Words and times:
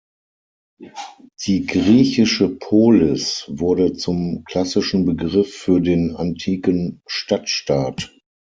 Die 1.45 1.67
griechische 1.67 2.49
Polis 2.49 3.43
wurde 3.49 3.93
zum 3.93 4.43
klassischen 4.45 5.05
Begriff 5.05 5.53
für 5.53 5.79
den 5.79 6.15
antiken 6.15 7.03
Stadtstaat. 7.05 8.11